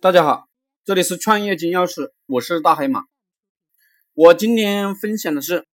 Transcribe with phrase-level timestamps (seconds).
[0.00, 0.48] 大家好，
[0.84, 3.02] 这里是创业金钥匙，我是大黑马。
[4.12, 5.66] 我今天分享的是，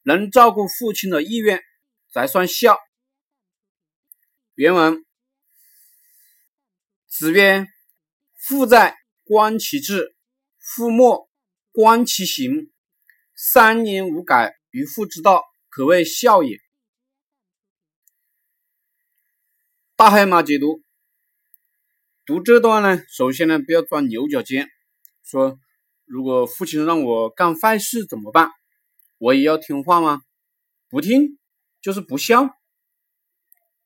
[0.00, 1.60] 能照顾父亲的意愿
[2.10, 2.78] 才算孝。
[4.54, 5.04] 原文：
[7.06, 7.66] 子曰
[8.48, 10.14] ：“父在，观其志；
[10.58, 11.28] 父莫，
[11.70, 12.72] 观其行。
[13.34, 16.58] 三年无改于父之道，可谓孝也。”
[19.96, 20.82] 大黑马解读，
[22.26, 24.68] 读这段呢，首先呢，不要钻牛角尖，
[25.22, 25.60] 说
[26.04, 28.50] 如果父亲让我干坏事怎么办？
[29.18, 30.22] 我也要听话吗？
[30.88, 31.38] 不听
[31.80, 32.50] 就是不孝，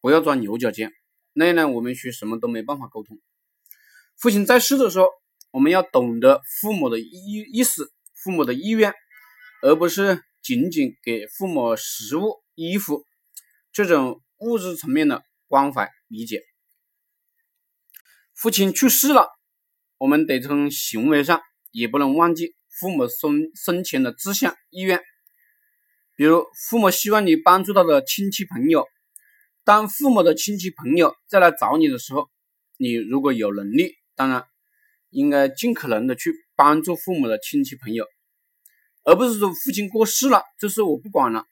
[0.01, 0.91] 不要钻牛角尖，
[1.35, 3.21] 那样呢，我们学什么都没办法沟通。
[4.17, 5.09] 父亲在世的时候，
[5.51, 8.95] 我们要懂得父母的意意思，父母的意愿，
[9.61, 13.05] 而不是仅仅给父母食物、衣服
[13.71, 15.23] 这种物质层面的。
[15.47, 16.45] 关怀理解，
[18.41, 19.29] 父亲去世了，
[19.99, 24.99] 我们得从行为上也不能忘记父母生生前的志向意愿。
[26.17, 28.87] 比如，父母希望你帮助他的亲戚朋友，
[29.63, 32.31] 当父母的亲戚朋友再来找你的时候，
[32.79, 34.47] 你如果有能力，当然
[35.11, 38.07] 应该尽可能的去帮助父母的亲戚朋友，
[39.05, 41.45] 而不是说父亲过世了，这事我不管了，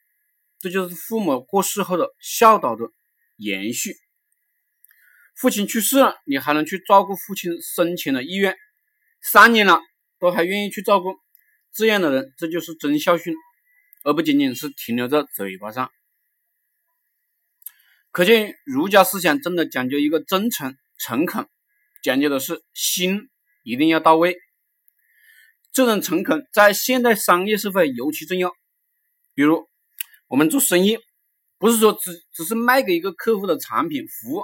[0.57, 2.85] 这就是父母过世后的孝道的。
[3.37, 3.95] 延续，
[5.39, 8.57] 父亲去世了，你还能去照顾父亲生前的意愿，
[9.21, 9.79] 三年了
[10.19, 11.15] 都还愿意去照顾，
[11.71, 13.33] 这样的人，这就是真孝顺，
[14.03, 15.89] 而不仅仅是停留在嘴巴上。
[18.11, 21.47] 可见儒家思想真的讲究一个真诚、诚恳，
[22.03, 23.29] 讲究的是心
[23.63, 24.35] 一定要到位。
[25.71, 28.51] 这种诚恳在现代商业社会尤其重要，
[29.35, 29.69] 比如
[30.27, 30.97] 我们做生意。
[31.57, 34.43] 不是说只只是卖给一个客户的产品服务，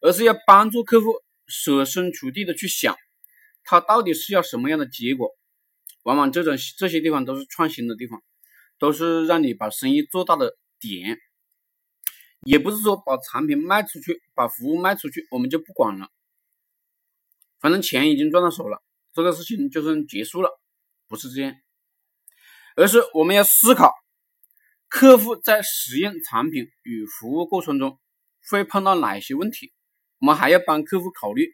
[0.00, 1.12] 而是要帮助客户
[1.46, 2.96] 设身处地的去想，
[3.64, 5.36] 他到底是要什么样的结果。
[6.02, 8.22] 往往这种这些地方都是创新的地方，
[8.78, 11.18] 都是让你把生意做大的点。
[12.42, 16.08] 也不是说把产品卖出去，把服务卖出去，我们就不管了，
[17.60, 20.48] 反正钱已经赚到手了，这个事情就算结束了，
[21.06, 21.54] 不是这样，
[22.76, 23.92] 而是我们要思考。
[24.88, 28.00] 客户在使用产品与服务过程中
[28.50, 29.74] 会碰到哪些问题？
[30.20, 31.50] 我们还要帮客户考虑。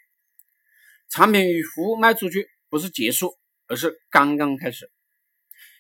[1.09, 3.39] 产品与服务卖出去不是结束，
[3.69, 4.91] 而是刚刚开始。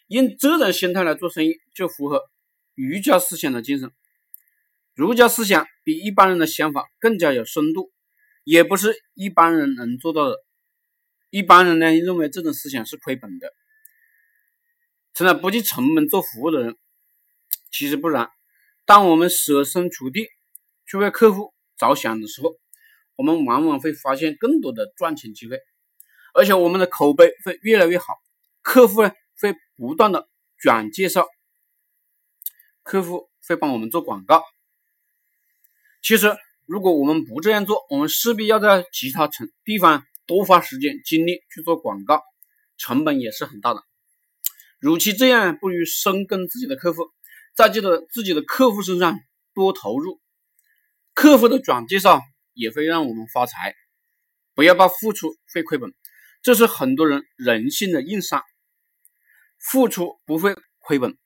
[0.06, 2.22] 用这种心态来做生意，就符合
[2.74, 3.90] 儒家思想的精神。
[4.94, 7.92] 儒家思想比一般人的想法更加有深度，
[8.44, 10.36] 也不是一般人能做到的。
[11.30, 13.52] 一般人呢认为这种思想是亏本的，
[15.12, 16.76] 成了不计成本做服务的人。
[17.72, 18.30] 其实不然，
[18.84, 20.28] 当我们设身处地
[20.86, 22.56] 去为客户着想的时候，
[23.16, 25.58] 我们往往会发现更多的赚钱机会，
[26.32, 28.14] 而且我们的口碑会越来越好，
[28.62, 29.10] 客户呢
[29.40, 30.28] 会不断的
[30.58, 31.26] 转介绍，
[32.82, 34.44] 客户会帮我们做广告。
[36.02, 42.22] 其实，如果我们不这样做，我们势必要在其他城地方多花时间精力去做广告，
[42.76, 43.82] 成本也是很大的。
[44.80, 47.10] 与其这样，不如深耕自己的客户。
[47.56, 49.18] 在自己的自己的客户身上
[49.54, 50.20] 多投入，
[51.14, 52.20] 客户的转介绍
[52.56, 53.76] 也会让我们发财。
[54.54, 55.92] 不要怕付出会亏本，
[56.42, 58.42] 这是很多人人性的硬伤。
[59.58, 61.16] 付出不会亏本，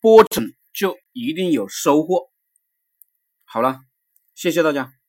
[0.00, 2.30] 播种就一定有收获。
[3.44, 3.80] 好了，
[4.34, 5.01] 谢谢大家。